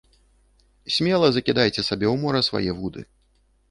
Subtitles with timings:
[0.95, 3.01] Смела закідайце сабе ў мора свае вуды.